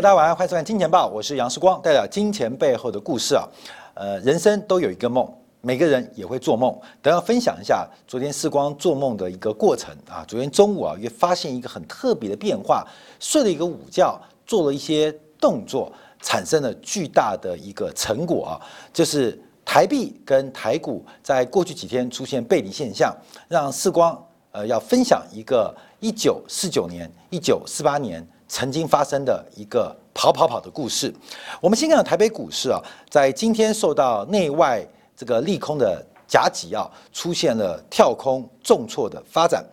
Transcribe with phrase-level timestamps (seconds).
[0.00, 3.46] 大家晚上，欢迎收看《金钱报》，我是杨世光，带来金钱背后的故事啊。
[3.92, 6.74] 呃，人生都有一个梦，每个人也会做梦。
[7.02, 10.24] 等要分享一下昨天世光做梦的一个过程啊。
[10.26, 12.86] 昨天中午啊，也发现一个很特别的变化，
[13.20, 18.52] 睡了一个午觉，做了一些动作，产生了巨大的一个成果啊，
[18.94, 23.14] 就是台币跟台股在过去几天出现背离现象，
[23.46, 24.18] 让世光
[24.52, 28.26] 呃要分享一个一九四九年、一九四八年。
[28.52, 31.10] 曾经发生的一个跑跑跑的故事。
[31.58, 39.64] 我们先看台北股市啊，在今天受到内外这个利空的夹击啊，出现了跳空重挫的发展。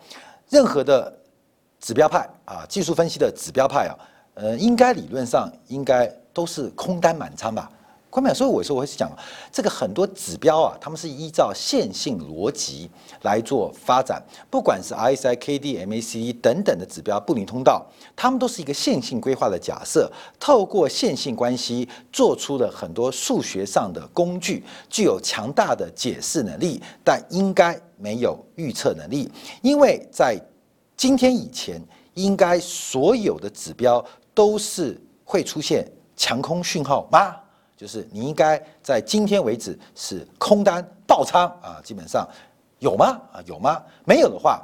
[0.48, 1.12] 任何的
[1.78, 3.92] 指标派啊，技术分析的指标派啊，
[4.32, 7.70] 呃，应该理论上应该都是空单满仓吧。
[8.10, 9.08] 关键，所以我说我会讲
[9.52, 12.90] 这个很多指标啊，他们是依照线性逻辑
[13.22, 29.30] 来做发展，不管是 RSI、KD、MACD 等等的指标，布林通道，他们都是一个线性规划的假设，透过线性关系做出了很多数学上的工具，具有强大的解释能力，但应该没有预测能力，
[29.62, 30.36] 因为在
[30.96, 31.80] 今天以前，
[32.14, 37.36] 应该所有的指标都是会出现强空讯号吗？
[37.80, 42.28] 就是你应该在今天为止是空单爆仓啊，基本上
[42.78, 43.18] 有吗？
[43.32, 43.82] 啊，有吗？
[44.04, 44.62] 没有的话，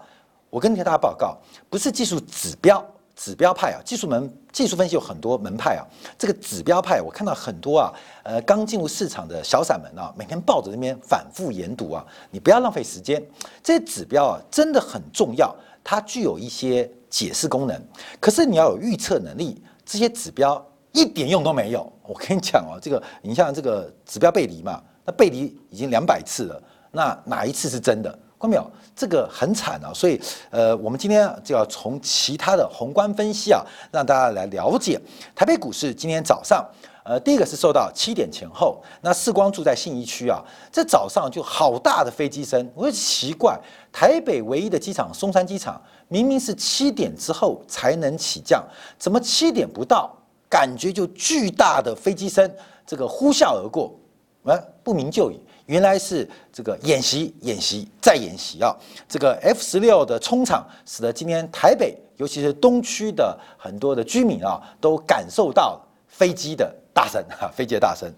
[0.51, 1.35] 我跟大家报告，
[1.71, 5.83] 不是技术指标指标派啊，技术门技术分析有很多门派啊。
[6.19, 13.27] 这个指标派，我看到很多啊，呃，刚进入市场的小散们啊，每天抱着那边反复研读啊，你不要浪费时间。
[13.63, 17.83] 这些指标啊，真的很重要，它具有一些解释功能，
[18.21, 20.63] 可是你要有预测能力，这些指标。
[20.93, 26.63] 一点用都没有，我跟你讲哦，这个你像这个指标背离嘛，那背离已经两百次了，
[26.93, 28.19] 那哪一次是真的？
[28.39, 28.65] 关淼？
[28.95, 35.01] 这个很惨啊，所以呃，我们今天就要从其他的宏观分析啊，让大家来了解
[35.35, 36.63] 台北股市今天早上，
[37.03, 43.59] 呃，第一个是受到七点前后，那世光住在信义区啊，这早上就好大的飞机声，我就奇怪，
[43.91, 48.63] 台北唯一的机场松山机场明明是七点之后才能起降，
[48.99, 50.15] 怎么七点不到？
[50.49, 52.51] 感觉就巨大的飞机声，
[52.87, 53.99] 这个呼啸而过，
[54.45, 58.75] 啊，不明就里，原来是这个演习、演习再演习啊！
[59.09, 68.09] 这个 F 十六的冲场，使得今天台北，尤其是东区的很多的居民啊，都感受到飞机的大声哈，飞机的大声，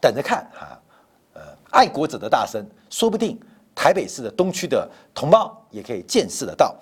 [0.00, 0.80] 等着看哈，
[1.34, 3.38] 呃，爱国者的大声，说不定
[3.74, 6.74] 台北市的东区的同胞也可以见识得到。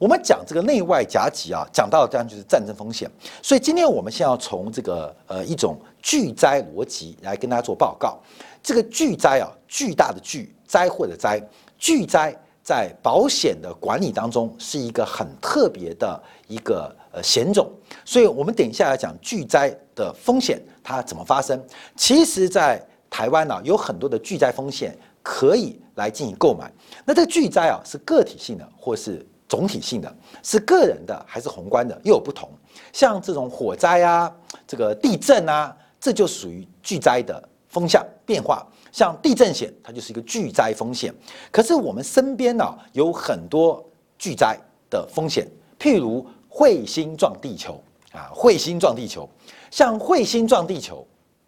[0.00, 3.06] 我们讲这个内外夹击啊，讲到这样就是战争风险，
[3.42, 8.18] 所以今天我们先要从这个呃一种巨灾逻辑来跟大家做报告。
[8.62, 11.38] 这个巨灾啊，巨大的巨灾祸的灾，
[11.76, 16.18] 巨灾在保险的管理当中是一个很特别的
[16.48, 17.70] 一个呃险种，
[18.02, 21.62] 所以我们等一下要讲巨灾的风险它怎么发生。
[21.94, 26.72] 其实，在台湾呢，有很多的巨灾风险可以来进行购买。
[27.04, 29.26] 那这个巨灾啊，是个体性的或是？
[29.50, 32.48] 总体性的是个人的还是宏观的又有不同，
[32.92, 34.32] 像这种火灾啊，
[34.64, 38.64] 这个地震啊，这就属于巨灾的风向变化。
[38.92, 41.12] 像地震险，它就是一个巨灾风险。
[41.50, 43.84] 可是我们身边呢有很多
[44.16, 44.56] 巨灾
[44.88, 45.48] 的风险，
[45.80, 47.82] 譬如彗星撞地球
[48.12, 49.28] 啊，彗星撞地球，
[49.68, 51.04] 像彗星撞地球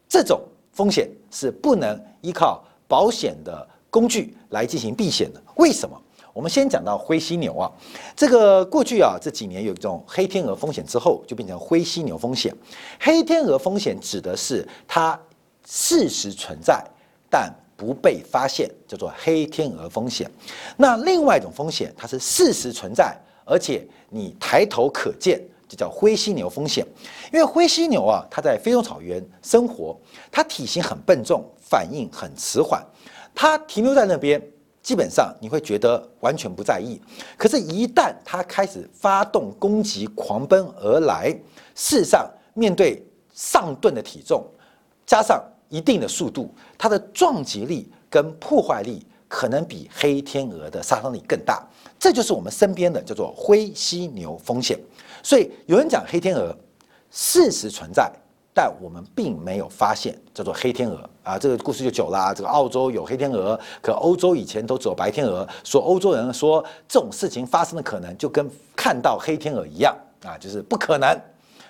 [0.08, 0.40] 这种
[0.72, 5.40] 风险是不能依靠保险的工具来进行避险的。
[5.54, 5.96] 为什么？
[6.32, 7.70] 我们先讲到灰犀牛啊，
[8.16, 12.54] 这个过去啊这几年有一种黑天鹅风险之后，就变成灰犀牛风险。
[12.98, 15.18] 黑天鹅风险指的是它
[15.66, 16.82] 事实存在
[17.28, 20.30] 但不被发现，叫做黑天鹅风险。
[20.76, 23.14] 那另外一种风险，它是事实存在，
[23.44, 26.86] 而且你抬头可见，就叫灰犀牛风险。
[27.32, 29.94] 因为灰犀牛啊，它在非洲草原生活，
[30.30, 32.82] 它体型很笨重，反应很迟缓，
[33.34, 34.40] 它停留在那边。
[34.82, 37.00] 基本上你会觉得完全不在意，
[37.38, 41.30] 可是，一旦它开始发动攻击、狂奔而来，
[41.74, 43.00] 事实上，面对
[43.32, 44.44] 上吨的体重，
[45.06, 51.64] 加上一定的速度，它的撞击力跟破坏力可能比黑天鹅的杀伤力更大。
[51.98, 54.76] 这就是我们身边的叫做灰犀牛风险。
[55.22, 56.52] 所以有人讲黑天鹅，
[57.10, 58.12] 事实存在。
[58.54, 62.34] 但我们并没有发现叫做黑天鹅啊，这个故事就久啦。
[62.34, 65.48] 这个澳洲有黑天鹅，可欧洲以前都只有白天鹅。
[65.64, 68.46] 说欧洲人说这种事情发生的可能就跟
[68.76, 71.18] 看到黑天鹅一样啊，就是不可能。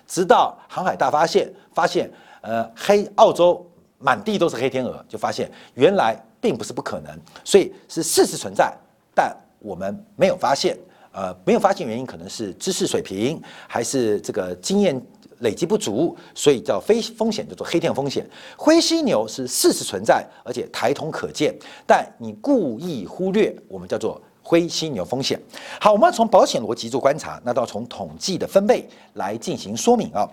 [0.09, 3.65] 直到航海大发现，发现呃黑澳洲
[3.99, 8.77] 满地都是黑天鹅，就发现原来并不是不可能，所以是事实存在，
[9.15, 10.77] 但我们没有发现。
[11.15, 13.39] 呃，没有发现原因可能是知识水平，
[13.69, 14.99] 还是这个经验。
[15.43, 18.29] 累积不足，所以叫非风险叫做黑天鹅风险。
[18.57, 21.55] 灰犀牛是事实存在，而且抬头可见，
[21.87, 25.41] 但你故意忽略，我们叫做灰犀牛风险。
[25.81, 30.29] 好，我们要从保险逻辑做观察，那到从统计的分贝来进行说明啊。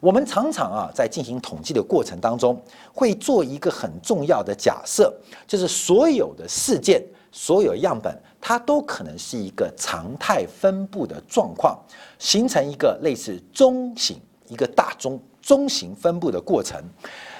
[0.00, 2.60] 我们常常啊在进行统计的过程当中，
[2.92, 5.14] 会做一个很重要的假设，
[5.46, 7.00] 就是所有的事件、
[7.30, 11.78] 所有样本，它都可能是一个常态分布的状况，
[12.18, 14.20] 形成一个类似中型、
[14.52, 16.78] 一个大中中型分布的过程。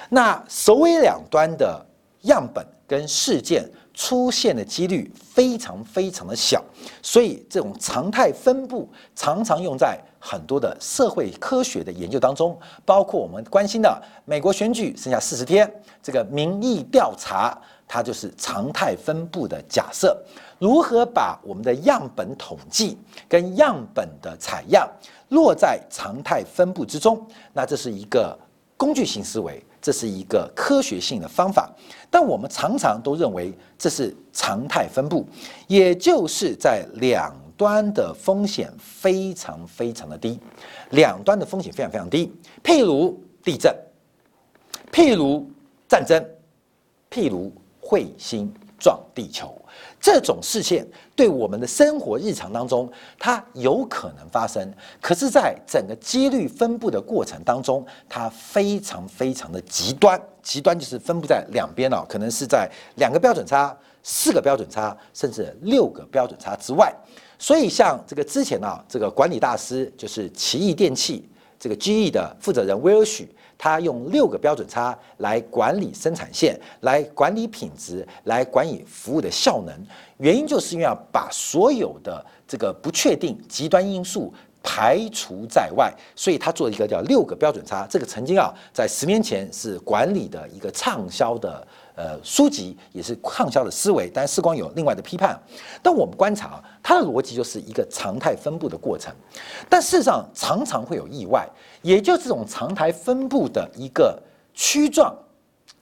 [0.09, 1.85] 那首尾两端的
[2.23, 6.63] 样本跟事件出现的几率非常非常的小，
[7.01, 9.99] 所以这种常态分布常常用在。
[10.25, 15.69] 很多的社会科学的研究当中，包括我们关心的美国选举剩下四十天，
[16.01, 17.53] 这个民意调查，
[17.85, 20.17] 它就是常态分布的假设。
[20.59, 24.89] 如何把我们的样本统计跟样本的采样
[25.29, 27.25] 落在常态分布之中？
[27.53, 28.37] 那这是一个
[28.77, 31.71] 工具性思维，这是一个科学性的方法。
[32.09, 35.25] 但我们常常都认为这是常态分布，
[35.67, 37.33] 也就是在两。
[37.55, 40.39] 端的风险非常非常的低，
[40.89, 42.33] 两端的风险非常非常低。
[42.63, 43.73] 譬如地震，
[44.91, 45.47] 譬如
[45.87, 46.19] 战争，
[47.11, 49.55] 譬如彗星撞地球，
[50.03, 50.85] 这种事件
[51.15, 54.69] 对我们的生活日常当中，它有可能发生。
[54.99, 63.73] 可是，在整个几率分布的过程当中，它非常非常的极端，极端就是分布在两边哦，可能是在两个标准差、
[64.03, 66.93] 四个标准差，甚至六个标准差之外。
[67.39, 71.25] 所以，像这个之前呢，这个管理大师就是奇异电器
[71.57, 73.33] 这个 GE 的负责人威尔许，
[73.63, 79.73] 他用六个标准差来管理生产线，来管理品质，来管理服务的效能。
[80.17, 87.87] 原因就是因为要把所有的这个不确定极端因素排除在外，所以他做一个叫六个标准差。
[87.89, 91.65] 这个曾经啊，在十年前是管理的一个畅销的。
[91.95, 95.39] 呃，书籍也是畅销的思维，但是时光有另外的批判。
[95.81, 99.13] 但我们观察啊，它的逻辑就是一个常态分布的过程。
[99.69, 101.47] 但事实上常常会有意外，
[101.83, 104.19] 也就是这种常态分布的一个
[104.55, 105.15] 曲状，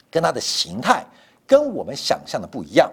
[0.09, 1.05] 跟它的形态
[1.47, 2.91] 跟我们想象的不一样。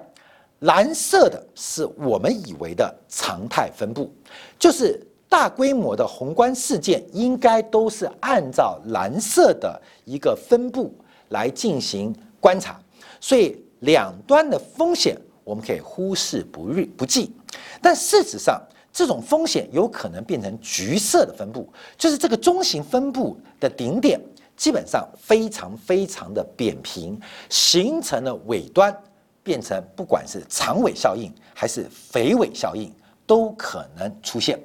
[0.60, 4.12] 蓝色的是我们以为的常态分布，
[4.58, 10.92] 就是大规模的宏观事件应该都是按照蓝色的一个分布
[11.28, 12.80] 来进行观察。
[13.20, 17.32] 所以两端的风险我们可以忽视不虑不计，
[17.80, 18.60] 但事实上
[18.92, 24.20] 这种风险有可能变成橘色的分布，就是这个中型分布的顶点
[24.56, 27.18] 基本上非常非常的扁平，
[27.48, 28.94] 形成了尾端
[29.42, 32.92] 变成不管是长尾效应还是肥尾效应
[33.26, 34.58] 都可能出现。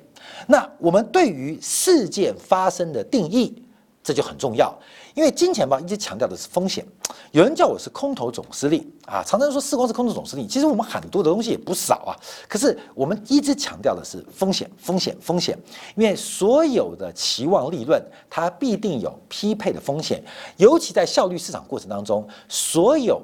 [0.48, 3.62] 那我们对于事件发生的定义。
[4.06, 4.78] 这就很重要，
[5.13, 6.86] 因为金钱豹一直强调的是风险。
[7.31, 10.47] 有人叫我是空头总司令啊，常常说四光是空头总司令。
[10.47, 12.14] 其实我们很多的东西也不少啊，
[12.47, 15.57] 可是我们一直强调的是风险，风险，风险。
[15.95, 20.23] 因为所有的期望利润，它必定有匹配的风险，
[20.57, 23.21] 尤其在效率市场过程当中，所有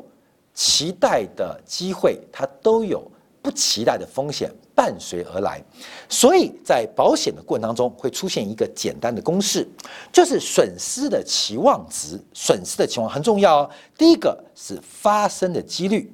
[0.53, 3.03] 期待的机会，它都有
[3.41, 4.51] 不期待的风险。
[4.75, 5.61] 伴随而来，
[6.07, 9.67] 所以在保险的过程当中会出现一个简单的公式，
[10.09, 13.69] 就是损失的期望值，损失的期望很重要哦。
[13.97, 16.09] 第一个是发生的几率，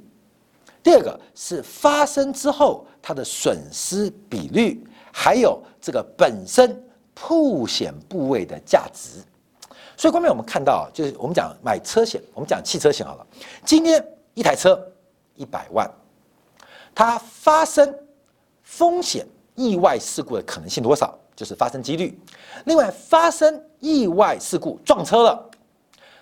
[0.82, 9.20] 第二个是发生之后它的损失比率，还有这个本身铺险部位的价值。
[9.96, 13.28] 所以，后面我们看到，就是我们讲买车险，我们讲汽车险好了。
[13.64, 14.04] 今天
[14.34, 14.76] 一台车
[15.36, 15.88] 一百万，
[16.96, 17.94] 它发生。
[18.68, 21.16] 风险意外事故的可能性多少？
[21.36, 22.20] 就是发生几率。
[22.66, 25.50] 另外，发生意外事故撞车了，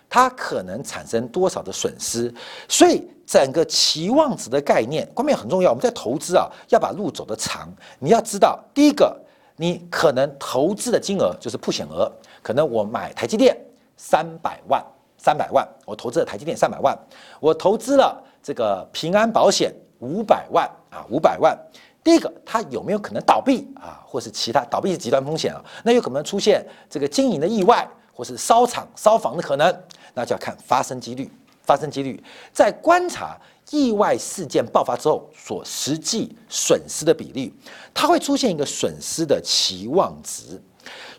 [0.10, 2.32] 它可能产生多少的损失？
[2.68, 5.70] 所以，整个期望值的概念关键很重要。
[5.70, 7.74] 我们在投资啊，要把路走得长。
[7.98, 9.18] 你要知道，第一个，
[9.56, 12.12] 你可能投资的金额就是破险额。
[12.42, 13.58] 可能我买台积电
[13.96, 14.86] 三百万，
[15.18, 16.96] 三百万，我投资了台积电三百万，
[17.40, 19.74] 我投资了这个平安保险
[20.04, 21.58] 五百万啊，五百万。
[22.04, 25.64] 第一个，它有没有可能倒闭啊，或是其他倒闭是极端风险啊？
[25.84, 29.84] 那有可能出现这个经营的意外，或是烧厂、烧房的可能，
[30.14, 31.32] 那就要看发生几率。
[31.66, 37.54] 发生几率，在观察意外事件爆发之后所实际损失的比例，
[37.94, 40.62] 它会出现一个损失的期望值，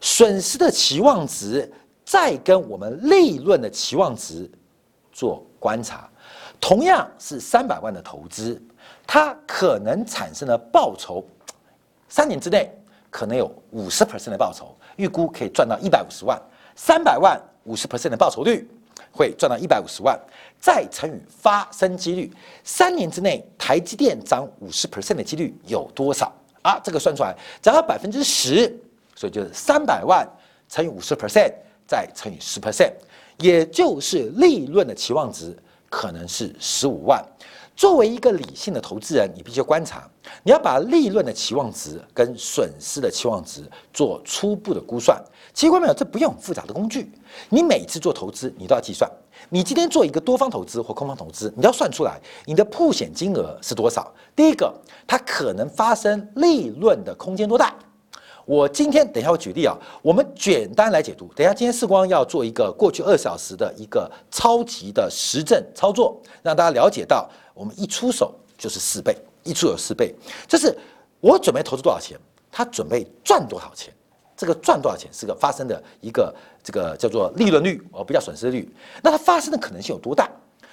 [0.03, 1.73] 损失的期望值
[2.05, 4.47] 再跟我们利润的期望值
[5.11, 6.07] 做观察，
[6.61, 8.62] 同样是三百万的投资。
[9.06, 11.25] 它可能产生的报酬，
[12.08, 12.70] 三年之内
[13.11, 16.40] 可能有五十 percent 的报酬，预估可以赚到一百五十万。
[16.76, 18.68] 三百万五十 percent 的报酬率
[19.12, 20.18] 会赚到一百五十万，
[20.58, 22.32] 再乘以发生几率，
[22.64, 26.32] 三年之内台积电涨五十 percent 的几率有多少
[26.62, 26.80] 啊？
[26.82, 27.32] 这个算出来
[27.62, 28.76] 只要百分之十，
[29.14, 30.28] 所以就是三百万
[30.68, 31.52] 乘以五十 percent
[31.87, 32.92] 再乘以十 percent，
[33.38, 35.56] 也就是利润的期望值
[35.88, 37.25] 可能是十五万。
[37.76, 40.09] 作为一个理性的投资人，你必须观察，
[40.43, 43.62] 你要把利润的期望值跟损失的期望值
[43.93, 45.23] 做初步的估算。
[45.52, 47.11] 其实，观众友，这不用复杂的工具，
[47.49, 49.11] 你每次做投资，你都要计算。
[49.50, 54.12] 你今天做一个多方投资或空方投资，你要算出来你的铺险金额是多少。
[54.37, 54.73] 第一个，
[55.07, 57.75] 它可能发生利润的空间多大。
[58.46, 61.30] 我今天等一下我举例啊，我们简单来解读。
[61.34, 67.28] 等一下今天视光要做一个过去二小时的一个超级的实证操作，让大家了解到。
[67.54, 70.14] 我们一出手就是四倍，一出手四倍，
[70.48, 70.76] 就是
[71.20, 72.18] 我准备投资多少钱，
[72.50, 73.94] 他准备赚多少钱，
[74.36, 78.68] 这个赚多少钱是个发生的一个这个叫做利润率，而不叫损失率。
[79.02, 80.28] 那它发生的可能性有多大？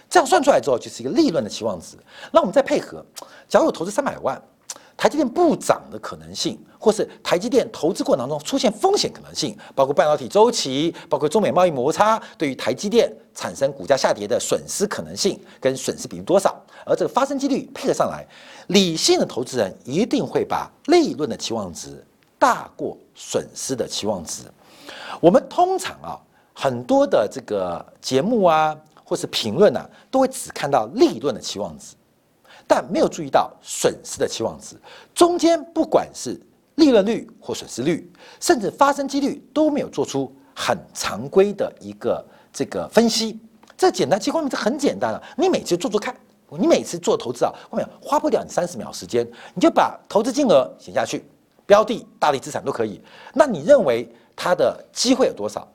[0.09, 1.95] 这样算出来之后，就是一个利润的期望值。
[2.33, 3.05] 那我们再配合，
[3.47, 4.41] 假如我投资三百万。
[5.01, 16.55] 台积电不涨的可能性，或是台积电投资过程当中出现风险可能性，包括半导体周期，包括中美贸易摩擦，对于台积电产生股价下跌的损失可能性跟损失比例多少，
[16.85, 18.23] 而这个发生几率配合上来，
[18.67, 22.05] 理性的投资人一定会把利润的期望值
[22.37, 24.43] 大过损失的期望值。
[25.19, 26.13] 我们通常啊，
[26.53, 31.95] 很多的这个节目啊，或是评论啊，都会只看到利润的期望值。
[32.67, 34.75] 但没有注意到损失的期望值，
[35.13, 36.39] 中间不管是
[36.75, 43.39] 利润率或损失率，甚至发生几率都没有做出很常规的一个这个分析。
[43.77, 45.21] 这简单，其实这很简单了。
[45.35, 46.15] 你每次做做看，
[46.49, 51.25] 你每次做投资啊，后面花不了你三十秒时间，你就把投资金额写下去，
[51.65, 53.01] 标的、大类资产都可以。
[53.33, 55.67] 那你认为它的机会有多少？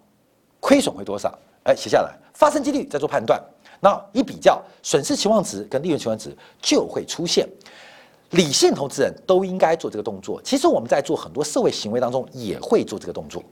[0.60, 1.36] 亏损会多少？
[1.64, 3.42] 哎，写下来，发生几率再做判断。
[3.80, 7.48] 那一比较损失期望值跟利润期望值就会出现，
[8.30, 10.40] 理性投资人都应该做这个动作。
[10.42, 13.42] 其实我们在做很多社会行为当中也会做这个动作，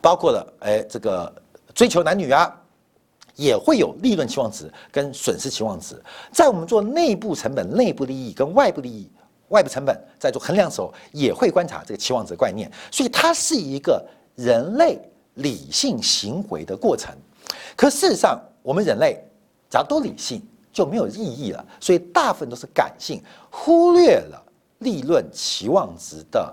[0.00, 1.32] 包括了哎这个
[1.74, 2.54] 追求男女啊，
[3.34, 6.00] 也会有利润期望值跟损失期望值。
[6.32, 9.10] 在我们做内部成本、内部利益跟外部利益、
[9.48, 12.70] 外部成本在做衡量的时候，也会观察这个期望值概念。
[12.90, 14.04] 所以它是一个
[14.34, 14.98] 人类
[15.34, 17.14] 理性行为的过程。
[17.76, 19.24] 可事实上，我们人类，
[19.70, 20.42] 只要都理性，
[20.72, 21.64] 就没有意义了。
[21.80, 24.42] 所以大部分都是感性，忽略了
[24.78, 26.52] 利润期望值的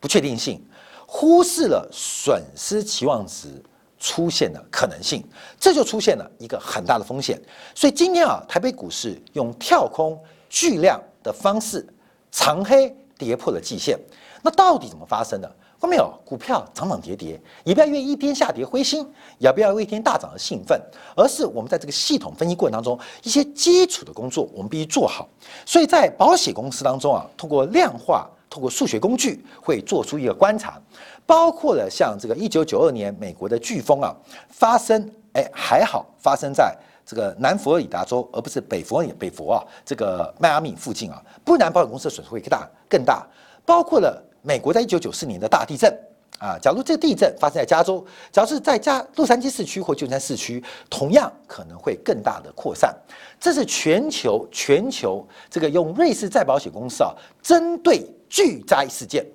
[0.00, 0.64] 不确定性，
[1.06, 3.62] 忽视了损失期望值
[3.98, 5.22] 出现的可能性，
[5.58, 7.38] 这就出现了一个很大的风险。
[7.74, 11.86] 所以今天啊，台北股市用跳空巨量的方式
[12.32, 13.98] 长黑跌破了季线，
[14.40, 15.56] 那到底怎么发生的？
[15.80, 16.12] 看没有？
[16.26, 19.08] 股票涨涨跌跌，也不要因为一天下跌灰心，
[19.38, 20.78] 也不要为一天大涨而兴奋，
[21.16, 25.26] 而是我们在这个系统分析过程当中，一些基础的工作我们必须做好。
[25.64, 30.78] 所以在保险公司当中啊，通过量化、通过数学工具，会做出一个观察，
[31.24, 34.14] 包括了像这个一九九二年美国的飓风啊
[34.50, 43.26] 发生，哎还好发生在这个南佛罗里达州，而不是北佛里北佛啊这个迈阿密附近啊，不然保险公司的损失会更大更大，
[43.64, 44.22] 包括了。
[44.42, 45.92] 美国在一九九四年的大地震
[46.38, 52.96] 啊，假如这个地震发生在加州，假如是在加洛杉矶市区或旧金山市区，同样可能会更大的扩散。
[53.38, 59.26] 这是全球全球这个用瑞士再保险公司啊，针对巨灾事件，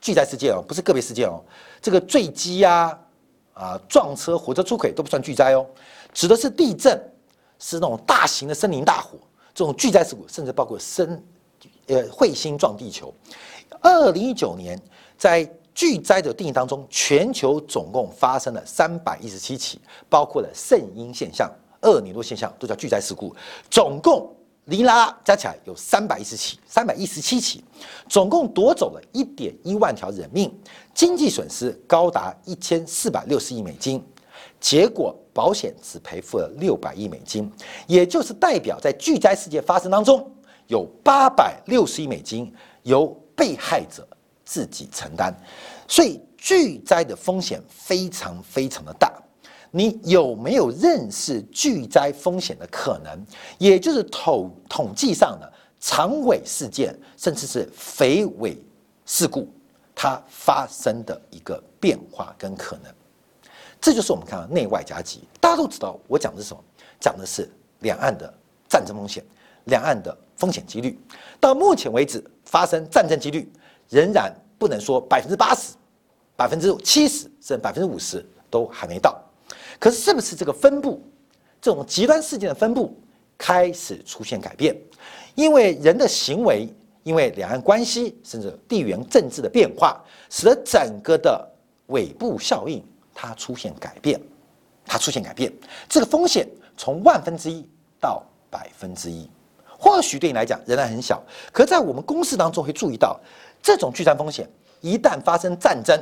[0.00, 1.42] 巨灾事件哦，不是个别事件哦，
[1.82, 2.98] 这个坠机呀、
[3.52, 5.66] 啊撞车、火车出轨都不算巨灾哦，
[6.14, 6.98] 指的是地震，
[7.58, 9.18] 是那种大型的森林大火，
[9.54, 11.22] 这种巨灾事故，甚至包括森
[11.88, 13.12] 呃彗星撞地球。
[13.80, 14.80] 二零一九年，
[15.16, 21.50] 在巨灾的定义当中，全球总共发生了三百一十七起，包括了圣婴现象、
[21.82, 23.34] 厄尔尼诺现象，都叫巨灾事故。
[23.68, 24.32] 总共
[24.66, 27.62] 零拉拉加起来有三百一十起，三百一十七起，
[28.08, 30.52] 总共夺走了一点一万条人命，
[30.94, 34.02] 经济损失高达一千四百六十亿美金。
[34.60, 37.50] 结果保险只赔付了六百亿美金，
[37.86, 40.30] 也就是代表在巨灾事件发生当中，
[40.68, 42.50] 有八百六十亿美金
[42.84, 44.06] 由被害者
[44.44, 45.34] 自己承担，
[45.88, 49.12] 所以巨灾的风险非常非常的大。
[49.70, 53.18] 你有没有认识巨灾风险的可能？
[53.58, 58.56] 也就是统统计上的长尾事件，甚至是肥尾
[59.04, 59.48] 事故，
[59.94, 62.94] 它发生的一个变化跟可能。
[63.80, 65.24] 这就是我们看到内外夹击。
[65.40, 66.62] 大家都知道，我讲的是什么？
[67.00, 67.50] 讲的是
[67.80, 68.32] 两岸的
[68.68, 69.24] 战争风险，
[69.64, 70.98] 两岸的风险几率。
[71.40, 72.22] 到目前为止。
[72.44, 73.50] 发生战争几率
[73.88, 75.74] 仍然不能说百分之八十、
[76.36, 79.20] 百分之七十甚至百分之五十都还没到。
[79.80, 81.02] 可是，是不是这个分布，
[81.60, 82.96] 这种极端事件的分布
[83.36, 84.76] 开始出现改变？
[85.34, 86.68] 因为人的行为，
[87.02, 91.50] 因为两岸关系，甚至地缘政治的变化，使得整个的
[91.86, 94.20] 尾部效应它出现改变，
[94.86, 95.52] 它出现改变。
[95.88, 96.46] 这个风险
[96.76, 97.66] 从万分之一
[97.98, 99.28] 到百分之一，
[99.84, 101.22] 或许对你来讲仍然很小，
[101.52, 103.20] 可在我们公司当中会注意到，
[103.62, 104.48] 这种巨战风险
[104.80, 105.94] 一旦发生战争，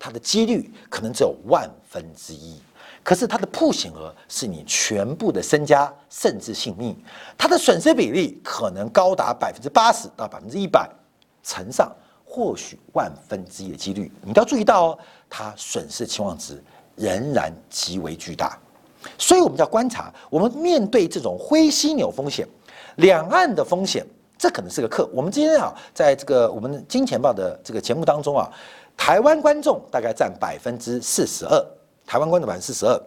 [0.00, 2.60] 它的几率可能只有万分之一。
[3.04, 7.00] 可是它的破险额是你全部的身家，甚至性命，
[7.38, 10.90] 它的损失比例可能高达百分之八十到百分之一百，
[11.44, 11.94] 乘上
[12.24, 16.60] 或许万分之一的几率，你都要注意到哦，它损失期望值
[16.96, 18.58] 仍然极为巨大，
[19.16, 22.44] 所以我们要观察，我们面对这种灰犀牛风险，
[22.96, 24.06] 两岸的风险，
[24.38, 25.08] 这可能是个课。
[25.12, 28.50] 我们今天啊，在这个我们金钱豹的这个节目当中啊，
[28.96, 31.64] 台湾观众大概占百分之四十二。
[32.06, 33.00] 台湾观众百分之四十二，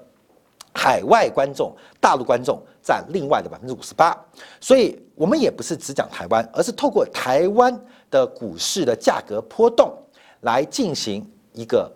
[0.74, 4.18] 海外观众、大陆观众占另外的百分之五十八，
[4.62, 7.78] 所以我们也不是只讲台湾，而是透过台湾
[8.10, 9.94] 的股市的价格波动
[10.42, 11.92] 来进行一个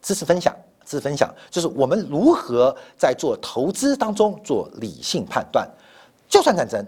[0.00, 0.54] 知识分享。
[0.84, 5.68] 知识分享就是我们如何在做投资当中做理性判断，
[6.28, 6.84] 就算战争，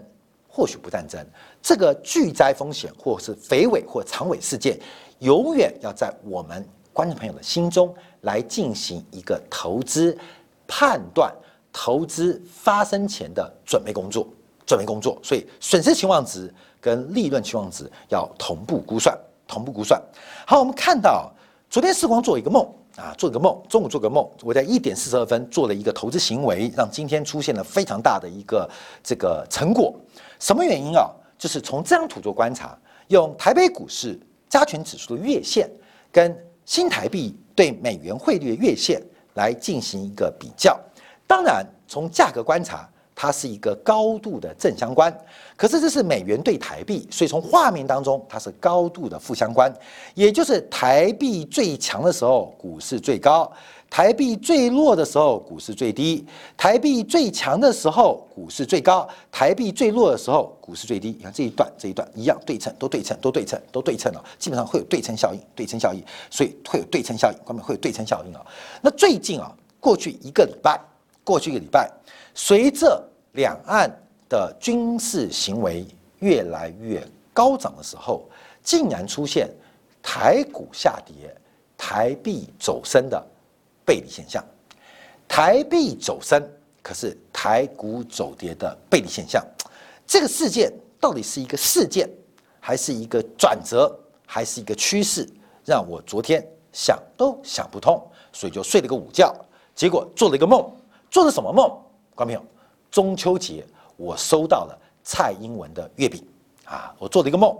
[0.55, 1.19] 或许不战争，
[1.61, 4.79] 这个巨灾风险或是肥尾或长尾事件，
[5.19, 6.65] 永远要在我们。
[6.93, 10.17] 观众朋友的心中来进行一个投资
[10.65, 11.29] 判断、
[11.73, 14.25] 投资发生前的准备工作、
[14.65, 19.13] 准备工作，所以损失期望值跟利润期望值要同步估算、
[19.45, 20.01] 同步估算。
[20.47, 21.29] 好，我们看到
[21.69, 22.65] 昨天时光做一个梦
[22.95, 28.69] 啊，做个梦，中午做个梦，我在一点四十二分做了一个投资行为，让今天出现了非常大的一个
[29.03, 29.93] 这个成果。
[30.39, 31.09] 什么原因啊？
[31.37, 32.77] 就是从这张图做观察，
[33.09, 34.17] 用台北股市
[34.47, 35.69] 加权指数的月线
[36.11, 39.01] 跟新台币对美元汇率的月线
[39.33, 40.79] 来进行一个比较，
[41.27, 45.15] 当然从价格观察，它是一个高度的正相关。
[45.57, 49.71] 可是这是美元对台币，所以从画面当中它是高度的负相关，
[50.13, 53.51] 也就是台币最强的时候，股市最高。
[53.95, 56.21] 台币最弱的时候，股市最低；
[56.57, 61.15] 台币最强的时候，股市最高；台币最弱的时候，股市最低。
[61.17, 64.21] 你看这一段，这一段一样对称，都对称，都对称，都对称了。
[64.37, 68.45] 基本上会有对称效应，对称效应，所以会有对称效应，后面会有对称效应啊。
[68.81, 70.77] 那最近啊，过去一个礼拜，
[71.23, 71.89] 过去一个礼拜，
[72.33, 73.89] 随着两岸
[74.27, 75.85] 的军事行为
[76.19, 78.27] 越来越高涨的时候，
[78.61, 79.49] 竟然出现
[80.03, 81.33] 台股下跌、
[81.77, 83.25] 台币走升的。
[83.85, 84.43] 背离现象，
[85.27, 86.41] 台币走升，
[86.81, 89.45] 可是台股走跌的背离现象，
[90.07, 92.09] 这个事件到底是一个事件，
[92.59, 95.27] 还是一个转折，还是一个趋势？
[95.63, 98.01] 让我昨天想都想不通，
[98.33, 99.33] 所以就睡了个午觉，
[99.75, 100.69] 结果做了一个梦，
[101.09, 101.69] 做了什么梦？
[102.15, 102.45] 观众朋友，
[102.89, 103.65] 中秋节
[103.97, 106.25] 我收到了蔡英文的月饼
[106.65, 107.55] 啊，我做了一个梦。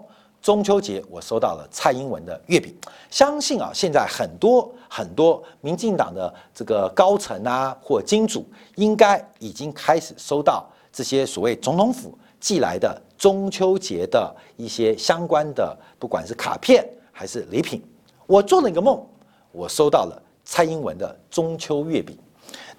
[0.45, 2.71] 中秋节，我收到了蔡英文的月饼。
[3.09, 17.83] 相信啊，现在很多很多民进党的这个高层啊，或金主，应该已经开始收到这些所谓总统府寄来的中秋节的一些相关的，不管是卡片还是礼品。
[18.27, 19.03] 我做了一个梦，
[19.51, 22.15] 我收到了蔡英文的中秋月饼。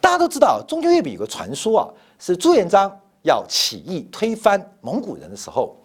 [0.00, 2.88] 大家都知道，中秋月饼有个传说啊，是朱元璋
[3.22, 5.76] 要起义推翻蒙古人的时候。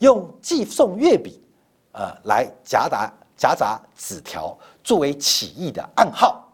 [0.00, 1.32] 用寄送月饼，
[1.92, 6.46] 呃，来夹杂夹杂纸条作为起义的暗号，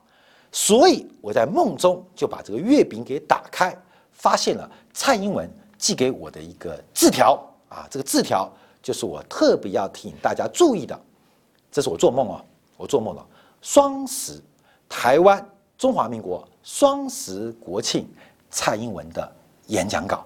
[0.52, 3.76] 所以我在梦中就把这个月饼给打开，
[4.12, 7.42] 发现了蔡英文寄给我的一个字条。
[7.68, 8.48] 啊，这个字条
[8.80, 10.98] 就是我特别要提醒大家注意的，
[11.70, 12.44] 这是我做梦啊，
[12.76, 13.26] 我做梦了，
[13.60, 14.40] 双十，
[14.88, 15.44] 台湾
[15.76, 18.08] 中华民国双十国庆，
[18.50, 19.32] 蔡英文的
[19.66, 20.24] 演讲稿，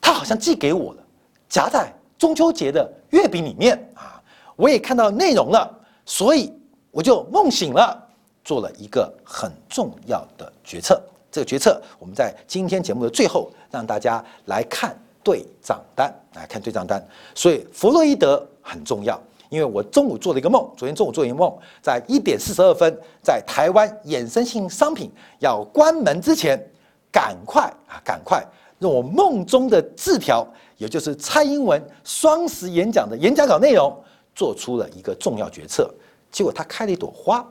[0.00, 1.02] 他好像寄给我了，
[1.48, 1.92] 夹在。
[2.20, 4.22] 中秋节的月饼里面啊，
[4.54, 6.52] 我也看到内容了，所以
[6.90, 7.98] 我就梦醒了，
[8.44, 11.02] 做了一个很重要的决策。
[11.32, 17.02] 这个决策，我们在今天节目的最后让大家来看对账单，来看对账单。
[17.34, 26.62] 所以弗洛伊德很重要，因为我中午做了一个梦，昨天中午做一个梦，在一点四十二分，在台湾衍生性商品要关门之前，
[27.10, 28.44] 赶快啊，赶快
[28.80, 30.46] 用我梦中的字条。
[30.80, 33.94] 也就是蔡英文双十演讲的演讲稿内容，
[34.34, 35.92] 做出了一个重要决策，
[36.32, 37.46] 结果他开了一朵花，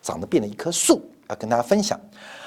[0.00, 2.00] 长得变了一棵树，要跟大家分享。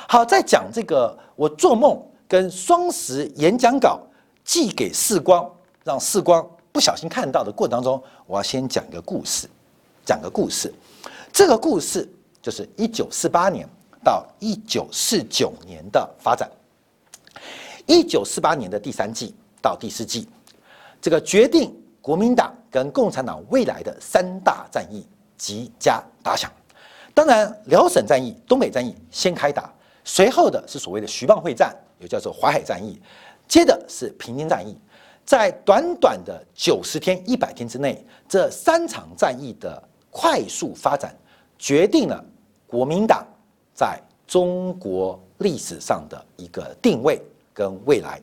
[0.08, 4.02] 好，在讲这个我做梦跟双十演讲稿
[4.44, 5.48] 寄给世光，
[5.84, 9.48] 让世光不小心看到的过程当中，我要先讲个故事，
[10.04, 10.74] 讲个故事。
[11.32, 13.70] 这个故事就是一九四八年
[14.04, 16.50] 到一九四九年的发展。
[17.86, 20.28] 一九四八年的第三季到第四季，
[21.02, 26.52] 这个决定国民党跟共产党未来的三大战役即将打响。
[27.14, 29.74] 当然，辽沈战役、东北战役先开打，
[30.04, 33.00] 随后的是所谓的徐蚌会战，又叫做淮海战役，
[33.48, 34.78] 接着是平津战役。
[35.24, 41.16] 在短短的九十天、一百天之内，这三场战役的快速发展，
[41.58, 42.22] 决定了
[42.68, 43.26] 国民党
[43.74, 43.98] 在
[44.28, 47.22] 中国历史上的一个定位
[47.54, 48.22] 跟未来。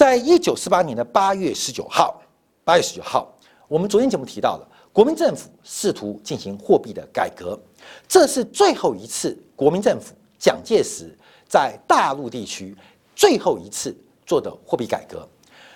[0.00, 2.18] 在一九四八年的八月十九号，
[2.64, 3.30] 八月十九号，
[3.68, 7.60] 我们昨天节目提到了，国民政府试图进行货币的改革，
[8.08, 11.14] 这是最后一次国民政府蒋介石
[11.46, 12.74] 在大陆地区
[13.14, 15.28] 最后一次做的货币改革。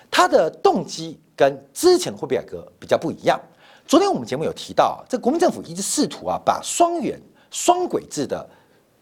[0.09, 3.39] 它的动机跟之前的货币改革比较不一样。
[3.85, 8.49] 昨天我们节目有提到，这国民政府一直试图啊，把双元双轨制的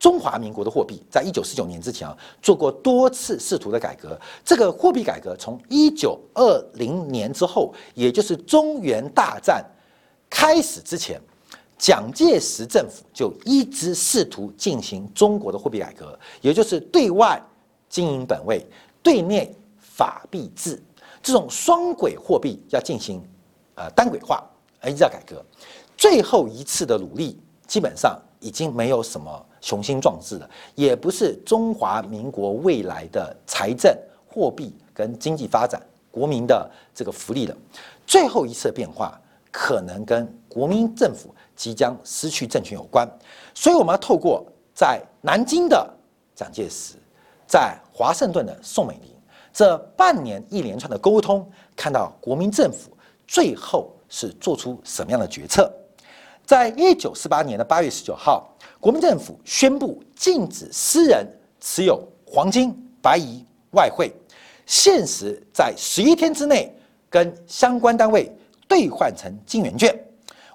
[0.04, 4.20] 中华民国的货币，在一九四九年之前啊，做过多次试图的改革。
[4.44, 9.64] 这个货币改革从一九二零年之后，也就是中原大战
[10.30, 11.22] 开始之前，
[11.78, 17.42] 蒋介石政府就一直试图进行中国的货币改革，也就是对外
[17.88, 18.62] 经营本位，
[19.02, 20.84] 对内法币制。
[21.22, 23.26] 这种双轨货币要进行，
[23.76, 24.44] 呃单轨化，
[24.82, 25.42] 而一直要改革，
[25.96, 33.98] 最后一次的努力基本上已经没有什么雄心壮志的，也不是中华民国未来的财政、
[34.28, 37.56] 货币跟经济发展、国民的这个福利的。
[38.06, 39.18] 最后一次变化
[39.50, 43.10] 可能跟国民政府即将失去政权有关，
[43.54, 44.46] 所以我们要透过
[44.76, 45.90] 在南京的
[46.36, 46.96] 蒋介石，
[47.48, 49.10] 在华盛顿的宋美龄。
[49.54, 52.90] 这半年一连串的沟通，看到国民政府
[53.26, 55.72] 最后是做出什么样的决策？
[56.46, 61.28] 在一九四八年的八月十九号，国民政府宣布禁止私人
[61.60, 64.12] 持有黄金、白银、外汇，
[64.66, 66.74] 限时在十一天之内
[67.10, 68.32] 跟相关单位
[68.68, 69.98] 兑换成金圆券，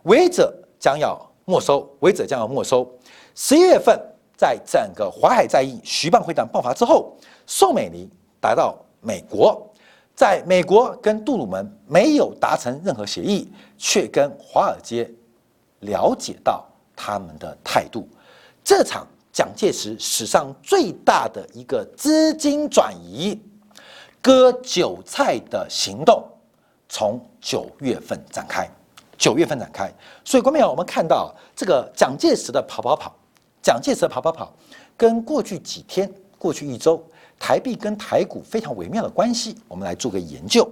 [0.05, 2.89] 违者将要没收，违者将要没收。
[3.35, 3.99] 十一月份，
[4.37, 8.09] 在整个淮海战役、徐蚌会战爆发之后，宋美龄
[8.41, 8.77] 达到。
[9.01, 9.73] 美国
[10.17, 13.49] 在美国跟杜鲁门没有达成任何协议，
[13.79, 15.09] 却跟华尔街
[15.81, 16.65] 了解到
[16.97, 18.09] 他们的态度。
[18.65, 23.41] 这场蒋介石史上最大的一个资金转移、
[24.21, 26.25] 割韭菜的行动，
[26.89, 28.69] 从九月份展开。
[29.17, 29.93] 九月份展开，
[30.25, 33.13] 所以观众朋友，我们看到这个蒋介石的跑跑跑，
[33.61, 34.55] 蒋介石的跑跑跑，
[34.97, 37.05] 跟过去几天、过去一周。
[37.37, 40.71] 台币跟台股非常微妙的关系，我们来做个研究。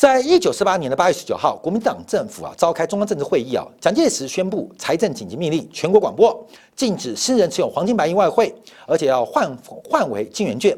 [0.00, 6.34] 在一九四八年的八月十九号，国民党政府啊召开中央政治会议啊，蒋介石宣布财政紧急命令，全国广播
[6.74, 8.50] 禁止私人持有黄金白银外汇，
[8.86, 10.74] 而且要换换为金元券，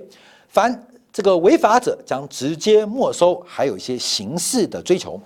[0.48, 0.76] 凡
[1.12, 5.20] 这个违法者将直接没收，还有一些刑事的追求。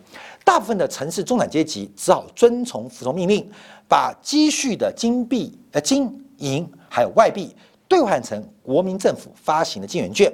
[0.45, 3.51] 大部分的城市中产阶级只好遵从服从命令，
[3.89, 7.57] 把积蓄的金币、呃金银还有外币。
[7.89, 10.29] 兑换成国民政府发行的金元券，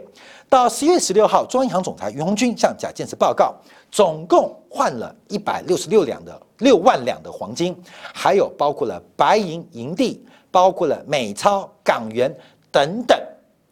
[0.52, 3.54] 到十月十六号，中央银行总裁于鸿钧向蒋介石报告，
[3.90, 7.74] 总共换了一百六十六两的六万两的黄金，
[8.12, 12.30] 还有包括了白银、银锭，包括了美钞、港元
[12.70, 13.18] 等等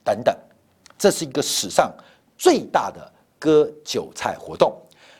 [0.02, 0.34] 等等，
[0.98, 1.92] 这是一个史上
[2.38, 4.74] 最大的割韭菜活动。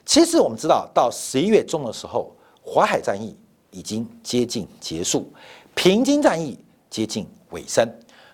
[0.07, 3.37] 其实我们知道，到十一月中的时候，淮海战役
[3.71, 5.31] 已经接近结束，
[5.75, 7.87] 平津战役接近尾声。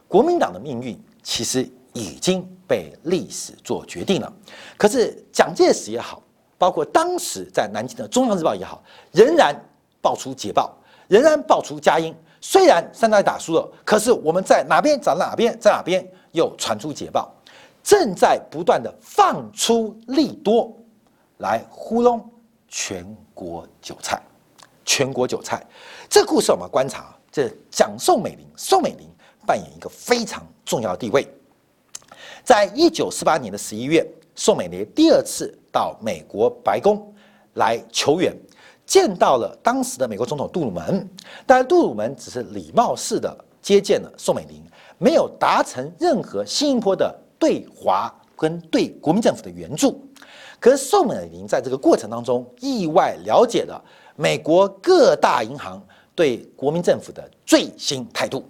[0.07, 4.31] 国民党的命运其实已经被历史做决定了，
[4.77, 6.23] 可是蒋介石也好，
[6.59, 8.83] 包括当时在南京的《中央日报》也好，
[9.13, 9.57] 仍然
[10.03, 10.77] 爆出捷报，
[11.09, 12.15] 仍然爆出佳音。
[12.43, 17.33] 虽然三大打输了，可是我们在哪边找哪边，在哪边又传出捷报，
[17.83, 20.71] 正在不断的放出利多
[21.39, 22.23] 来糊弄
[22.69, 24.21] 全国韭菜。
[24.85, 25.67] 全国韭菜，
[26.11, 29.09] 这故事我们观察，这蒋宋美龄，宋美龄。
[29.47, 31.25] 扮演一个非常重要的地位。
[32.47, 34.07] 在一九四八年的十一月，
[34.37, 37.13] 宋美龄第二次到美国白宫
[37.55, 38.33] 来求援，
[38.87, 41.11] 见到了当时的美国总统杜鲁门，
[41.45, 44.63] 但杜鲁门只是礼貌式的接见了宋美龄，
[44.97, 50.01] 没有达成任何新一波的对华跟对国民政府的援助。
[50.61, 58.45] 可是宋美龄在这个过程当中，意外了解了美国各大银行对国民政府的最新态度。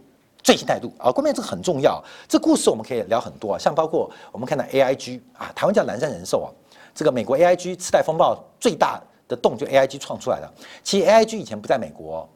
[0.46, 2.00] 最新态度啊，关键这个很重要。
[2.28, 6.46] 这故事我们可以聊很多啊，像包括我们看到 AIG 啊，台湾叫南山人寿啊，
[6.94, 10.48] 这个美国 AIG 次贷风暴最大的洞就 AIG 创出来的。
[10.84, 12.28] 其实 AIG 以前不在美国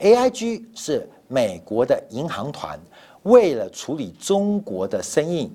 [0.00, 2.78] AIG 是美国的银行团，
[3.22, 5.50] 为了处理中国的生意，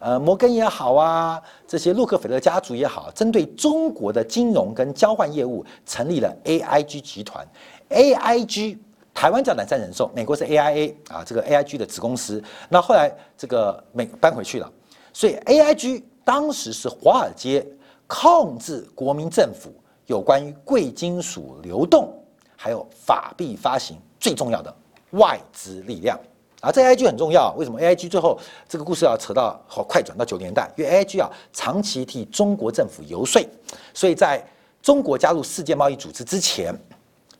[0.00, 7.46] 呃，摩根也好啊，这些洛克菲勒家族也好，针对中国的金融跟交换业务，成立了 AIG 集团。
[7.90, 8.76] AIG
[9.14, 12.42] 台湾叫南山人寿，美国是 AIA 啊，这个 AIG 的子公司。
[12.68, 14.70] 那后来这个美搬回去了，
[15.12, 17.64] 所以 AIG 当时是华尔街
[18.06, 19.72] 控制国民政府
[20.06, 22.12] 有关于贵金属流动。
[22.56, 24.74] 还有法币发行最重要的
[25.10, 26.18] 外资力量
[26.60, 27.52] 啊，这 AIG 很重要。
[27.58, 30.72] 为什么 AIG 最后这个故事要扯到好快转到九年代？
[30.74, 33.46] 因为 AIG 啊长期替中国政府游说，
[33.92, 34.42] 所以在
[34.80, 36.74] 中国加入世界贸易组织之前，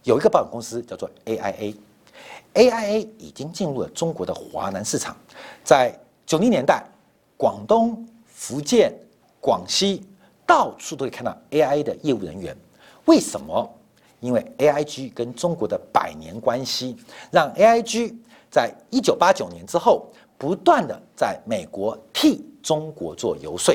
[0.04, 5.16] 有一个保险公司叫做 AIA，AIA 已经进入了中国的华南市场。
[5.64, 6.84] 在九零年代，
[7.36, 8.94] 广东、福建、
[9.40, 10.06] 广西
[10.46, 12.54] 到处都可以看到 AIA 的业务人员。
[13.06, 13.68] 为什么？
[14.20, 16.96] 因为 AIG 跟中国的百年关系，
[17.30, 18.14] 让 AIG
[18.50, 20.06] 在一九八九年之后
[20.38, 23.74] 不断的在美国替中国做游说，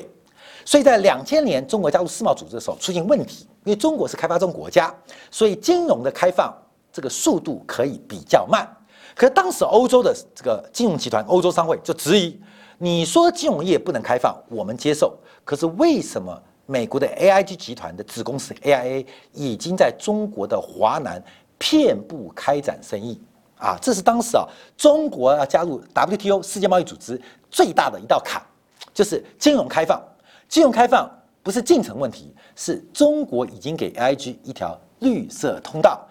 [0.65, 4.91] 所以在两千年中国加入世贸组织的时候出现问题，因为中国是开发中国家，
[5.29, 6.51] 所以金融的开放
[6.91, 8.67] 这个速度可以比较慢。
[9.15, 12.35] 可是当时欧洲的这个金融集团欧洲商会就质疑，
[12.79, 16.35] 你说金融业不能开放，我们接受，可是为什么？
[16.65, 21.23] 美国的 AIG 集团的子公司 AIA 已经在中国的华南
[21.57, 23.19] 遍布开展生意
[23.57, 27.19] 啊，这是当时啊中国要加入 WTO 世界贸易组织
[27.51, 28.41] 最大的一道坎，
[28.93, 30.01] 就是金融开放。
[30.47, 31.09] 金融开放
[31.49, 36.07] 不是进程问题，是中国已经给 AIG 一条绿色通道，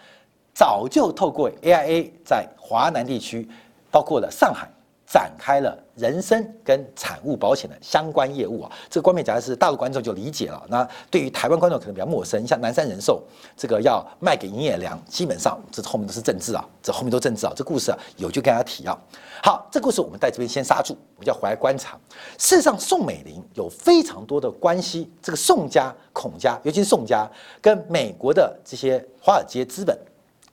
[0.52, 3.48] 早就透过 AIA 在华南地区，
[3.88, 4.68] 包括了上海。
[5.10, 10.62] 展开了人身跟产物保险的相关业务啊，这个观面讲的是大陆观众就理解了。
[10.68, 13.22] 那对于台湾观众可能比较陌生，像南山人寿
[13.56, 17.52] 这个要卖给营业良，基本上这后面都是政治啊，这后面都政治啊。
[17.56, 18.96] 这故事啊有就跟大家提啊。
[19.42, 21.98] 好，这故事我们在这边先刹住，我们要回来观察。
[22.36, 27.26] 事实上，宋美龄有非常多的关系，这个宋家、孔家，尤其是宋家
[27.62, 29.98] 跟美国的这些华尔街资本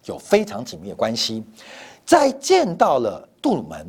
[0.05, 1.43] 有非常紧密的关系，
[2.05, 3.85] 在见到了杜鲁门。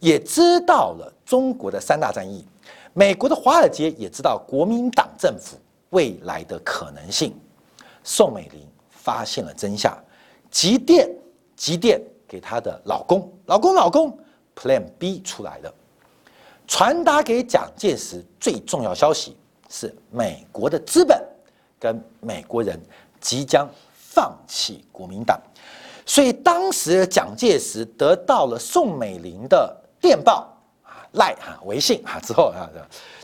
[0.00, 2.44] 也知道了中国的三大战役，
[2.92, 5.56] 美国的华尔街也知道国民党政府
[5.90, 7.34] 未来的可能性。
[8.04, 9.96] 宋美龄发现了真相，
[10.50, 11.10] 急电
[11.56, 14.16] 急电给她的老公，老公老公
[14.54, 15.74] ，Plan B 出来了，
[16.66, 19.36] 传达给蒋介石最重要消息
[19.68, 21.20] 是美国的资本
[21.80, 22.78] 跟美国人
[23.20, 25.40] 即将放弃国民党，
[26.04, 29.82] 所以当时蒋介石得到了宋美龄的。
[30.06, 32.70] 电报啊，赖哈微信啊之后啊，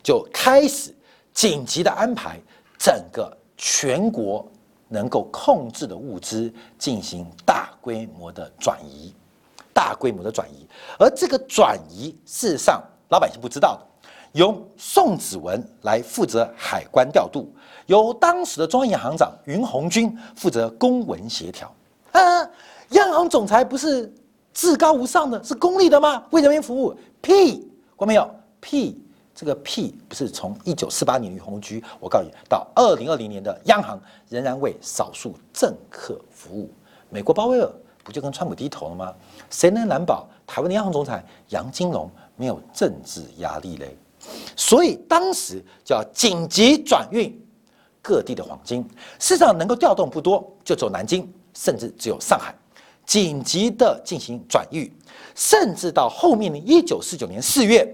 [0.03, 0.93] 就开始
[1.33, 2.41] 紧急的安排
[2.77, 4.45] 整个全国
[4.89, 9.15] 能够控制的物资进行大规模的转移，
[9.73, 10.67] 大规模的转移。
[10.99, 17.55] 而这个转移事实上老百姓不知道的，由宋子文来负责海关调度，
[17.87, 21.73] 由当时的中央银行长云红军负责公文协调。
[22.11, 22.21] 啊，
[22.89, 24.13] 央行总裁不是？
[24.53, 26.23] 至高无上的是公立的吗？
[26.31, 26.95] 为人民服务？
[27.21, 28.29] 屁，我没有？
[28.61, 29.01] 屁，
[29.35, 36.71] 这个屁不是从一九四八年于鸿居，我告诉你，到二零二零年的央行仍然为少数政客服务。
[37.09, 37.71] 美国鲍威尔
[38.05, 39.15] 不就跟川普低头了吗？
[39.51, 43.97] 谁能难保台湾的央行总裁杨金龙没有政治压力嘞？
[44.57, 47.37] 所以当时叫紧急转运
[48.01, 48.89] 各地的黄金，
[49.19, 52.55] 市场能够调动不多，就走南京，甚至只有上海。
[53.05, 54.91] 紧急的进行转运，
[55.35, 57.87] 甚至到后面的一九四九年四月，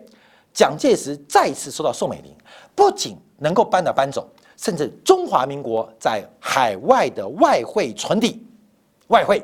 [0.53, 2.33] 蒋介石再次收到宋美龄，
[2.75, 8.44] 不仅能够搬到搬走，甚至中华民国在海外的外汇存底、
[9.09, 9.42] 外汇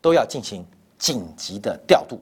[0.00, 0.64] 都要进行
[0.98, 2.20] 紧急的调度。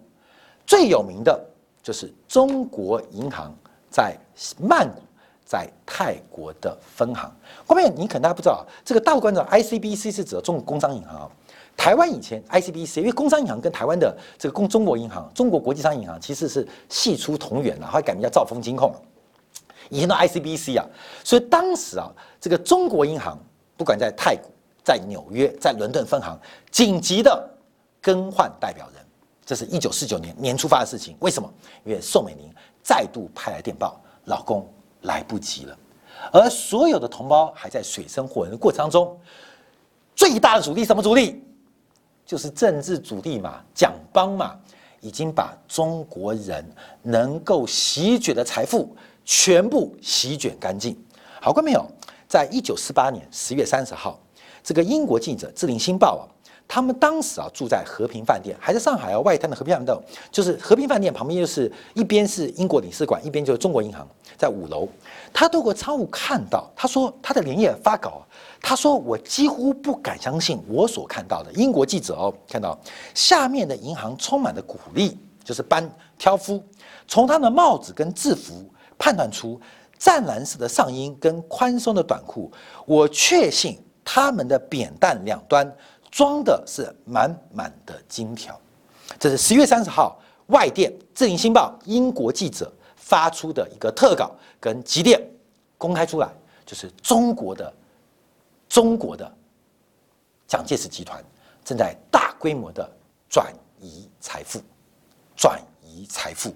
[0.66, 1.38] 最有名的
[1.82, 3.54] 就是中国银行
[3.90, 4.16] 在
[4.58, 5.02] 曼谷、
[5.44, 7.30] 在泰国的分行。
[7.66, 11.30] 后面你可能大家不知道，这个大陆观众 ICBC 是指的中国工商银行。
[11.76, 18.94] 台湾以前 ICBC，因为工商银行跟台湾的这个工中国银行、中国国际商业银行其实是系出同源的，后来改名叫兆丰金控。
[19.88, 20.86] 以前的 ICBC 啊，
[21.24, 23.38] 所以当时啊，这个中国银行
[23.76, 24.50] 不管在太古、
[24.84, 26.38] 在纽约、在伦敦分行，
[26.70, 27.48] 紧急的
[28.00, 29.04] 更换代表人，
[29.44, 31.16] 这是一九四九年年初发的事情。
[31.20, 31.50] 为什么？
[31.84, 32.48] 因为宋美龄
[32.82, 34.68] 再度派来电报，老公
[35.02, 35.76] 来不及了，
[36.30, 39.18] 而所有的同胞还在水深火热的过程当中，
[40.14, 41.42] 最大的阻力什么阻力？
[42.30, 44.54] 就是政治主力嘛，蒋邦嘛，
[45.00, 46.64] 已经把中国人
[47.02, 50.96] 能够席卷的财富全部席卷干净。
[51.40, 51.84] 好，观众朋友，
[52.28, 54.16] 在一九四八年十月三十号，
[54.62, 56.22] 这个英国记者《智林星报》啊，
[56.68, 59.98] 他们当时啊住在和平饭店，还在上海啊外滩的和平饭店，
[60.30, 64.06] 就是和平饭店旁边就是一边是英国领事馆，一边就是中国银行，
[64.38, 64.88] 在五楼。
[65.32, 68.24] 他透过窗户看到，他说他的连夜发稿，
[68.60, 71.52] 他说我几乎不敢相信我所看到的。
[71.52, 72.78] 英国记者哦看到
[73.14, 76.62] 下面的银行充满了鼓励，就是班挑夫
[77.08, 78.64] 从他的帽子跟制服
[78.98, 79.60] 判断出
[79.98, 82.50] 湛蓝色的上衣跟宽松的短裤，
[82.86, 83.78] 我确信。
[84.02, 85.70] 他们的扁担两端
[86.10, 88.58] 装的是满满的金条，
[89.20, 95.20] 这是十月三十号外电《智林星报》英国记者发出的一个特稿，跟急电
[95.78, 96.28] 公开出来，
[96.66, 97.72] 就是中国的
[98.70, 99.30] 中国的
[100.46, 101.22] 蒋介石集团
[101.64, 102.88] 正在大规模的
[103.28, 104.60] 转移财富，
[105.36, 106.54] 转移财富。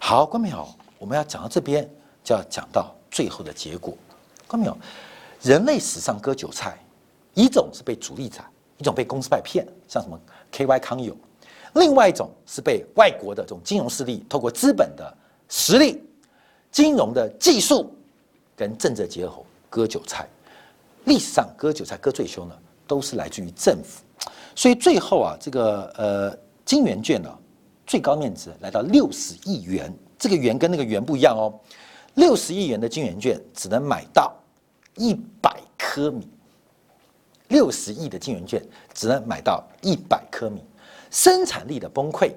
[0.00, 1.88] 好，观众朋友，我们要讲到这边，
[2.24, 3.96] 就要讲到最后的结果。
[4.48, 4.76] 观众朋友，
[5.42, 6.76] 人类史上割韭菜。
[7.34, 8.44] 一种是被主力宰，
[8.78, 10.16] 一种被公司派骗，像什么
[10.52, 11.12] KY 康友；
[11.74, 15.12] 另外一种是被外国的这种金融势力透过资本的
[15.48, 16.00] 实力、
[16.70, 17.92] 金融的技术
[18.54, 20.28] 跟政治结合割韭菜。
[21.04, 24.02] 历史上割韭菜割最凶的都是来自于政府，
[24.54, 27.30] 所以最后啊，这个呃金元券呢，
[27.86, 31.52] 最高面值来到六十亿元，这个元跟那个元不一样哦，
[32.14, 34.34] 六十亿元的金元券只能买到
[34.96, 36.28] 一百颗米。
[37.48, 38.60] 六十亿的金圆券
[38.94, 40.64] 只能买到一百颗米，
[41.10, 42.32] 生产力的崩溃，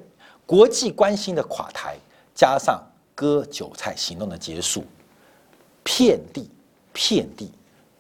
[0.46, 1.96] 国际关心的垮台，
[2.36, 2.84] 加上
[3.16, 4.84] 割韭菜行动的结束，
[5.82, 6.50] 遍地
[6.92, 7.50] 遍地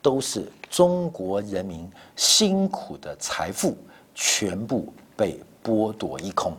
[0.01, 3.77] 都是中国人民辛苦的财富，
[4.13, 6.53] 全部被剥夺一空，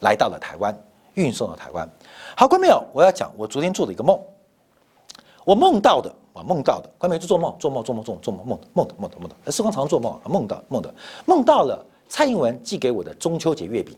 [0.00, 0.76] 来到了台湾，
[1.14, 1.88] 运送到台湾。
[2.36, 4.20] 好，观众朋友，我要讲我昨天做的一个梦，
[5.44, 6.14] 我梦到的。
[6.36, 9.50] 啊，梦到的，关美就做梦，做梦，做梦，做梦，做梦，梦的，梦的，梦的，梦的。
[9.50, 13.96] 时光常做梦，梦到，梦的，梦到了蔡英文寄给我的中秋节月饼。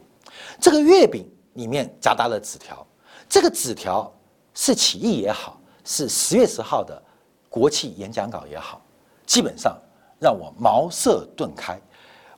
[0.61, 2.87] 这个月饼里面夹杂了纸条，
[3.29, 4.09] 这个纸条
[4.55, 7.03] 是起义也好，是十月十号的
[7.49, 8.81] 国庆演讲稿也好，
[9.29, 9.79] 基本上
[10.19, 11.79] 让我茅塞顿开。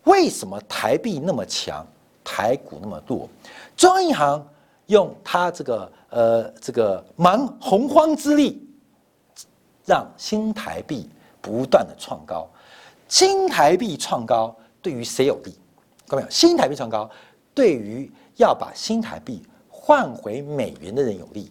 [0.05, 1.87] 为什么台币那么强，
[2.23, 3.27] 台股那么弱？
[3.75, 4.47] 中央银行
[4.87, 8.67] 用它这个呃这个蛮洪荒之力。
[9.87, 11.09] 让新台币
[11.41, 12.49] 不断的创高，
[13.09, 15.53] 新台币创高对于谁有利？
[16.07, 17.11] 各位，新台币创高
[17.55, 21.51] 对于要把新台币换回美元的人有利，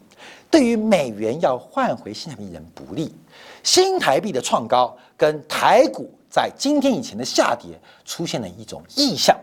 [0.50, 3.14] 对于美元要换回新台币人不利。
[3.62, 9.38] 新台币的创高跟台股在今天以前的下跌出现了一种异象，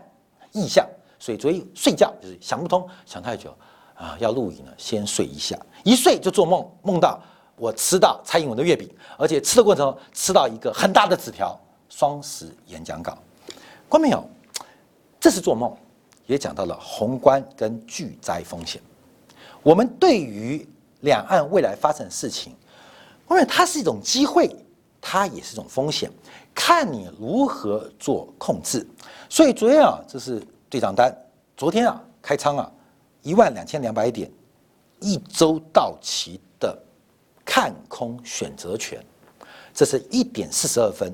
[0.52, 0.84] 异象。
[1.20, 3.56] 所以昨天睡觉就是想不通，想太久
[3.94, 7.22] 啊，要录影了，先睡一下，一睡就做梦，梦到。
[7.56, 11.56] 我吃到蔡英文的月饼，而且吃的过程中吃到一个很大的纸条，
[11.90, 13.16] 双十演讲稿，
[13.88, 14.28] 关没有？
[15.20, 15.72] 这是做梦，
[16.26, 18.82] 也讲到了宏观跟巨灾风险。
[19.62, 20.68] 我们对于
[21.02, 22.56] 两岸未来发生的事情，
[23.30, 24.56] 因为它是一种机会，
[25.02, 26.12] 它也是一种风险，
[26.54, 28.86] 看你如何做控制。
[29.30, 31.16] 所以昨天啊，这是对账单，
[31.56, 32.72] 昨天啊开仓啊
[33.22, 34.32] 一万两千两百点，
[35.00, 36.78] 一周到期的。
[37.50, 39.02] 看空选择权，
[39.74, 41.10] 这是一点四十二分。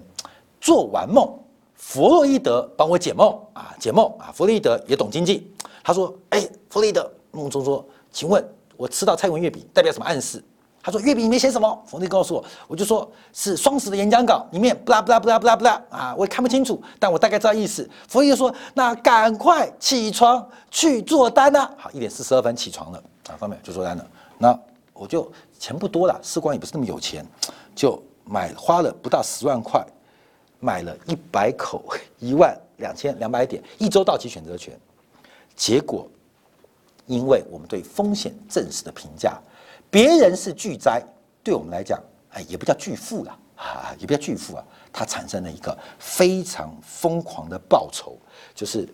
[0.59, 1.31] 做完梦，
[1.75, 4.31] 弗洛伊德帮我解梦啊，解梦啊。
[4.33, 5.47] 弗洛伊德也懂经济，
[5.83, 6.41] 他说：“哎，
[6.71, 8.43] 弗洛伊德梦中说，请问
[8.75, 10.43] 我吃到蔡文月饼代表什么暗示？”
[10.83, 17.89] 他说：“月饼里面写什么？”弗洛伊德告诉我，我就说是双十的演讲稿里面，不啦不啦不啦不啦不啦啊，我也看不清楚，但我大概知道意思。
[18.07, 24.05] 弗洛伊德说：“那赶快起床去做单呐！”好，一点四十二分起床了啊，方面就做单了。
[24.37, 24.59] 那
[24.93, 25.31] 我就。
[25.59, 27.25] 钱不多了，世光也不是那么有钱，
[27.73, 29.81] 就买花了不到十万块，
[30.59, 31.81] 买了一百口
[32.19, 34.77] 一万两千两百点一周到期选择权，
[35.55, 36.05] 结果
[37.05, 39.39] 因为我们对风险正式的评价，
[39.93, 40.99] 别人是巨灾，
[41.43, 48.17] 对我们来讲，哎，也不叫巨富了啊，也不叫巨富啊，它产生了一个非常疯狂的报酬，
[48.55, 48.89] 就是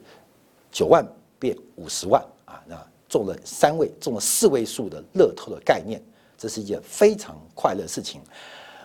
[0.70, 1.08] 九万
[1.40, 2.76] 变五十万啊，那
[3.08, 6.04] 中了三位，中了四位数的乐透的概念。
[6.38, 8.20] 这是一件非常快乐事情。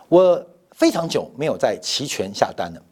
[0.09, 0.41] 我
[0.71, 2.83] 非常久没有在期权下单了，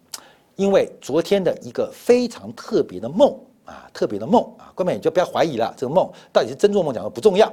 [0.56, 7.52] 因为昨天的一个非常特别的梦啊，特别的梦啊，各位你就不要怀疑了，这个梦到底是真做梦讲的不重要，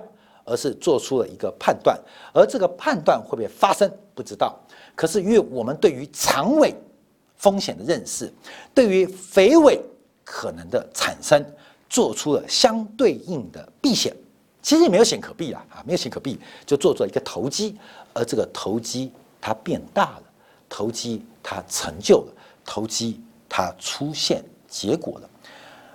[0.49, 1.97] 而是做出了一个判断，
[2.33, 4.57] 而这个判断会不会发生不知道。
[4.95, 6.73] 可是因为我们对于长尾
[7.37, 8.33] 风险的认识，
[8.73, 9.79] 对于肥尾
[10.25, 11.45] 可能的产生，
[11.87, 14.11] 做出了相对应的避险。
[14.61, 17.77] 其实也没有险可避啊，啊，没有险可避，就做做一个投机，
[18.13, 20.23] 而这个投机它变大了，
[20.67, 22.33] 投机它成就了，
[22.65, 25.29] 投机它出现结果了。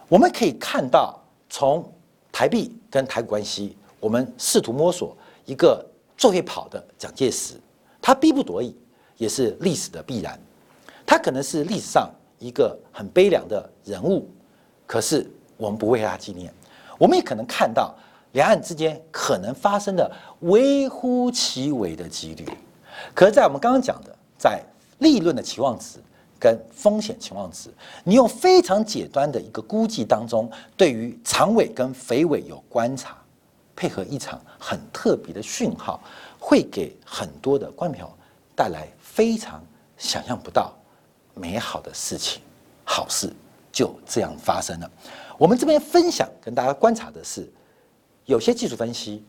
[0.09, 1.85] 我们可以看到，从
[2.33, 5.83] 台币跟台股关系，我们试图摸索一个
[6.15, 7.55] 最会跑的蒋介石，
[8.03, 8.77] 他逼不得已，
[9.17, 10.39] 也是历史的必然。
[11.07, 14.29] 他可能是历史上一个很悲凉的人物，
[14.87, 15.27] 可是
[15.57, 16.53] 我们不为他纪念。
[16.99, 17.95] 我们也可能看到
[18.33, 22.47] 两岸之间可能发生的微乎其微的几率。
[23.15, 24.63] 可是，在我们刚刚讲的，在
[24.99, 25.99] 利润的期望值
[26.39, 27.73] 跟风险期望值，
[28.05, 33.17] 你用非常简单的一个估计当中，对于长尾跟肥尾有观察，
[33.77, 36.03] 配合一场很特别的讯号，
[36.39, 38.11] 会给很多的观众
[38.55, 39.63] 带来非常
[39.97, 40.75] 想象不到
[41.35, 42.43] 美好的事情，
[42.85, 43.33] 好事
[43.73, 44.91] 就这样发生了。
[45.39, 47.51] 我们这边分享跟大家观察的是，
[48.27, 49.25] 有些技术分析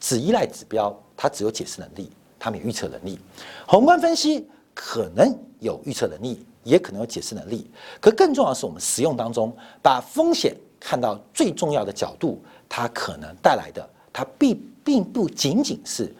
[0.00, 2.10] 只依赖指标，它只有解释能力。
[2.36, 3.18] 他没有预测能力，
[3.66, 7.70] 宏观分析可能有预测能力，也可能有解释能力。
[8.02, 16.14] 可更重要的是，我们使用当中把风险看到最重要的角度，它可能带来的，它并并不仅仅是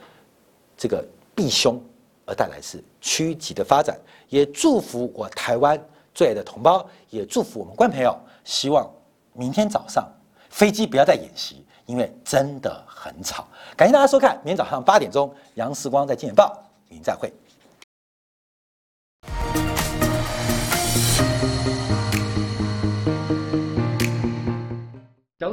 [0.76, 1.80] 这个避凶，
[2.26, 3.98] 而带来是趋吉的发展。
[4.28, 5.78] 也祝福我台湾
[6.14, 8.90] 最爱的同胞，也祝福我们观众朋友，希望
[9.32, 10.06] 明天早上
[10.50, 11.64] 飞机不要再演习。
[11.86, 16.50] 因为真的很吵，感谢大家收看，明天早上八点钟，杨时光在《金钱报》，
[16.88, 17.30] 您再会。